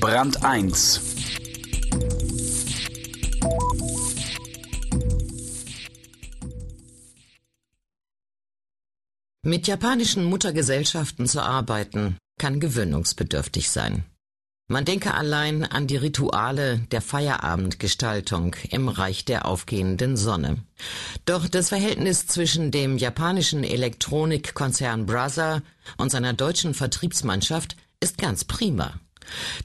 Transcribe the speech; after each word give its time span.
Brand 0.00 0.42
1 0.44 1.00
Mit 9.42 9.68
japanischen 9.68 10.24
Muttergesellschaften 10.24 11.26
zu 11.26 11.40
arbeiten, 11.40 12.16
kann 12.38 12.58
gewöhnungsbedürftig 12.58 13.70
sein. 13.70 14.04
Man 14.68 14.84
denke 14.84 15.14
allein 15.14 15.64
an 15.64 15.86
die 15.86 15.96
Rituale 15.96 16.78
der 16.90 17.00
Feierabendgestaltung 17.00 18.56
im 18.70 18.88
Reich 18.88 19.24
der 19.24 19.46
aufgehenden 19.46 20.16
Sonne. 20.16 20.64
Doch 21.24 21.46
das 21.48 21.68
Verhältnis 21.68 22.26
zwischen 22.26 22.72
dem 22.72 22.98
japanischen 22.98 23.62
Elektronikkonzern 23.62 25.06
Brother 25.06 25.62
und 25.96 26.10
seiner 26.10 26.32
deutschen 26.32 26.74
Vertriebsmannschaft 26.74 27.76
ist 28.00 28.18
ganz 28.18 28.44
prima. 28.44 29.00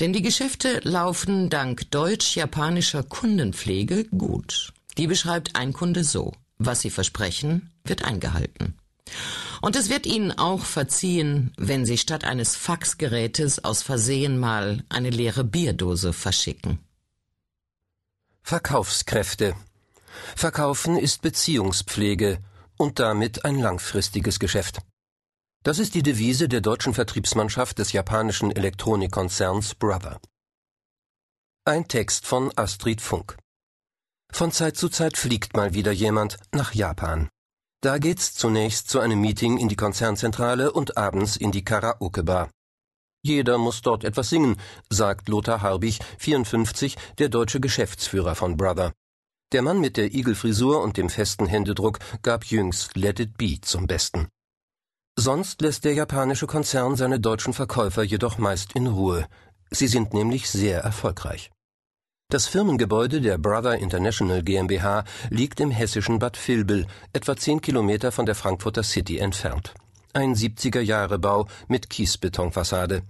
Denn 0.00 0.12
die 0.12 0.22
Geschäfte 0.22 0.80
laufen 0.84 1.50
dank 1.50 1.90
deutsch-japanischer 1.90 3.02
Kundenpflege 3.02 4.04
gut. 4.04 4.72
Die 4.96 5.06
beschreibt 5.06 5.56
ein 5.56 5.72
Kunde 5.72 6.04
so. 6.04 6.32
Was 6.58 6.80
sie 6.80 6.90
versprechen, 6.90 7.70
wird 7.84 8.04
eingehalten. 8.04 8.74
Und 9.60 9.76
es 9.76 9.90
wird 9.90 10.06
Ihnen 10.06 10.32
auch 10.32 10.64
verziehen, 10.64 11.52
wenn 11.56 11.84
Sie 11.84 11.98
statt 11.98 12.24
eines 12.24 12.56
Faxgerätes 12.56 13.64
aus 13.64 13.82
Versehen 13.82 14.38
mal 14.38 14.84
eine 14.88 15.10
leere 15.10 15.44
Bierdose 15.44 16.12
verschicken. 16.12 16.78
Verkaufskräfte. 18.42 19.54
Verkaufen 20.36 20.96
ist 20.96 21.22
Beziehungspflege 21.22 22.38
und 22.76 22.98
damit 22.98 23.44
ein 23.44 23.58
langfristiges 23.58 24.38
Geschäft. 24.38 24.78
Das 25.64 25.78
ist 25.78 25.94
die 25.94 26.02
Devise 26.02 26.48
der 26.48 26.60
deutschen 26.60 26.94
Vertriebsmannschaft 26.94 27.78
des 27.78 27.92
japanischen 27.92 28.54
Elektronikkonzerns 28.54 29.74
Brother. 29.74 30.20
Ein 31.64 31.88
Text 31.88 32.26
von 32.26 32.52
Astrid 32.56 33.00
Funk. 33.00 33.36
Von 34.32 34.52
Zeit 34.52 34.76
zu 34.76 34.88
Zeit 34.88 35.16
fliegt 35.16 35.56
mal 35.56 35.74
wieder 35.74 35.92
jemand 35.92 36.36
nach 36.52 36.74
Japan. 36.74 37.28
Da 37.80 37.98
geht's 37.98 38.34
zunächst 38.34 38.88
zu 38.88 39.00
einem 39.00 39.20
Meeting 39.20 39.58
in 39.58 39.68
die 39.68 39.76
Konzernzentrale 39.76 40.72
und 40.72 40.96
abends 40.96 41.36
in 41.36 41.50
die 41.50 41.64
Karaoke-Bar. 41.64 42.50
Jeder 43.22 43.58
muss 43.58 43.82
dort 43.82 44.04
etwas 44.04 44.30
singen, 44.30 44.56
sagt 44.90 45.28
Lothar 45.28 45.60
Harbig, 45.60 45.98
54, 46.18 46.96
der 47.18 47.28
deutsche 47.28 47.60
Geschäftsführer 47.60 48.34
von 48.36 48.56
Brother. 48.56 48.92
Der 49.52 49.62
Mann 49.62 49.80
mit 49.80 49.96
der 49.96 50.14
Igelfrisur 50.14 50.82
und 50.82 50.96
dem 50.96 51.08
festen 51.08 51.46
Händedruck 51.46 51.98
gab 52.22 52.44
jüngst 52.44 52.96
Let 52.96 53.18
It 53.18 53.36
Be 53.36 53.60
zum 53.60 53.86
Besten. 53.86 54.28
Sonst 55.20 55.62
lässt 55.62 55.84
der 55.84 55.94
japanische 55.94 56.46
Konzern 56.46 56.94
seine 56.94 57.18
deutschen 57.18 57.52
Verkäufer 57.52 58.04
jedoch 58.04 58.38
meist 58.38 58.76
in 58.76 58.86
Ruhe. 58.86 59.26
Sie 59.68 59.88
sind 59.88 60.14
nämlich 60.14 60.48
sehr 60.48 60.78
erfolgreich. 60.82 61.50
Das 62.30 62.46
Firmengebäude 62.46 63.20
der 63.20 63.36
Brother 63.36 63.78
International 63.78 64.44
GmbH 64.44 65.02
liegt 65.28 65.58
im 65.58 65.72
hessischen 65.72 66.20
Bad 66.20 66.38
Vilbel, 66.46 66.86
etwa 67.12 67.36
zehn 67.36 67.60
Kilometer 67.60 68.12
von 68.12 68.26
der 68.26 68.36
Frankfurter 68.36 68.84
City 68.84 69.18
entfernt. 69.18 69.74
Ein 70.12 70.36
70er-Jahre-Bau 70.36 71.48
mit 71.66 71.90
Kiesbetonfassade. 71.90 73.02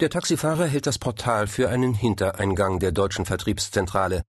Der 0.00 0.08
Taxifahrer 0.08 0.64
hält 0.64 0.86
das 0.86 0.96
Portal 0.96 1.48
für 1.48 1.68
einen 1.68 1.92
Hintereingang 1.92 2.78
der 2.78 2.92
deutschen 2.92 3.26
Vertriebszentrale. 3.26 4.22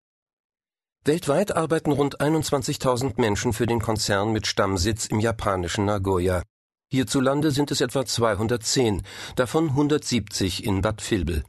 Weltweit 1.05 1.55
arbeiten 1.55 1.93
rund 1.93 2.20
21.000 2.20 3.20
Menschen 3.20 3.53
für 3.53 3.67
den 3.67 3.81
Konzern 3.81 4.33
mit 4.33 4.48
Stammsitz 4.48 5.06
im 5.06 5.20
japanischen 5.20 5.84
Nagoya. 5.84 6.43
Hierzulande 6.93 7.53
sind 7.53 7.71
es 7.71 7.81
etwa 7.81 8.05
210, 8.05 9.01
davon 9.35 9.71
170 9.71 10.62
in 10.62 10.83
Bad 10.83 11.01
Vilbel. 11.11 11.43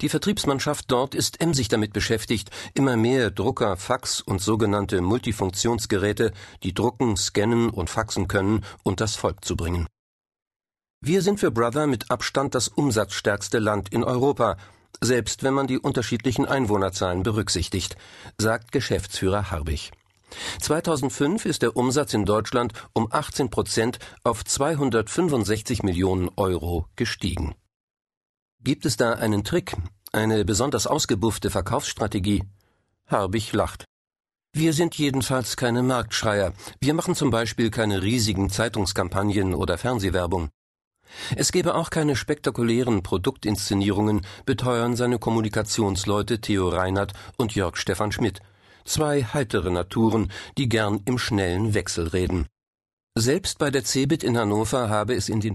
Die 0.00 0.08
Vertriebsmannschaft 0.08 0.84
dort 0.86 1.16
ist 1.16 1.40
emsig 1.40 1.66
damit 1.66 1.92
beschäftigt, 1.92 2.48
immer 2.72 2.96
mehr 2.96 3.32
Drucker, 3.32 3.76
Fax 3.76 4.20
und 4.20 4.40
sogenannte 4.40 5.00
Multifunktionsgeräte, 5.00 6.30
die 6.62 6.74
drucken, 6.74 7.16
scannen 7.16 7.70
und 7.70 7.90
faxen 7.90 8.28
können, 8.28 8.64
unters 8.84 9.16
Volk 9.16 9.44
zu 9.44 9.56
bringen. 9.56 9.88
Wir 11.00 11.22
sind 11.22 11.40
für 11.40 11.50
Brother 11.50 11.88
mit 11.88 12.12
Abstand 12.12 12.54
das 12.54 12.68
umsatzstärkste 12.68 13.58
Land 13.58 13.88
in 13.88 14.04
Europa, 14.04 14.58
selbst 15.00 15.42
wenn 15.42 15.54
man 15.54 15.66
die 15.66 15.80
unterschiedlichen 15.80 16.46
Einwohnerzahlen 16.46 17.24
berücksichtigt, 17.24 17.96
sagt 18.38 18.70
Geschäftsführer 18.70 19.50
Harbig. 19.50 19.90
2005 20.60 21.46
ist 21.46 21.62
der 21.62 21.76
Umsatz 21.76 22.14
in 22.14 22.24
Deutschland 22.24 22.72
um 22.92 23.08
18 23.10 23.50
Prozent 23.50 23.98
auf 24.24 24.44
265 24.44 25.82
Millionen 25.82 26.30
Euro 26.36 26.86
gestiegen. 26.96 27.54
Gibt 28.62 28.86
es 28.86 28.96
da 28.96 29.14
einen 29.14 29.44
Trick, 29.44 29.76
eine 30.12 30.44
besonders 30.44 30.86
ausgebuffte 30.86 31.50
Verkaufsstrategie? 31.50 32.44
Harbig 33.06 33.52
lacht. 33.52 33.84
Wir 34.54 34.72
sind 34.72 34.94
jedenfalls 34.96 35.56
keine 35.56 35.82
Marktschreier. 35.82 36.52
Wir 36.78 36.94
machen 36.94 37.14
zum 37.14 37.30
Beispiel 37.30 37.70
keine 37.70 38.02
riesigen 38.02 38.50
Zeitungskampagnen 38.50 39.54
oder 39.54 39.78
Fernsehwerbung. 39.78 40.50
Es 41.36 41.52
gäbe 41.52 41.74
auch 41.74 41.90
keine 41.90 42.16
spektakulären 42.16 43.02
Produktinszenierungen, 43.02 44.26
beteuern 44.44 44.96
seine 44.96 45.18
Kommunikationsleute 45.18 46.40
Theo 46.40 46.68
Reinhardt 46.68 47.14
und 47.36 47.54
Jörg 47.54 47.76
Stefan 47.76 48.12
Schmidt. 48.12 48.40
Zwei 48.84 49.24
heitere 49.24 49.70
Naturen, 49.70 50.30
die 50.56 50.68
gern 50.68 51.00
im 51.04 51.18
schnellen 51.18 51.74
Wechsel 51.74 52.08
reden. 52.08 52.46
Selbst 53.14 53.58
bei 53.58 53.70
der 53.70 53.84
Cebit 53.84 54.24
in 54.24 54.38
Hannover 54.38 54.88
habe 54.88 55.14
es 55.14 55.28
in 55.28 55.40
den 55.40 55.50